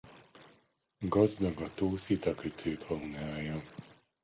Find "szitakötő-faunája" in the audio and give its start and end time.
1.97-3.63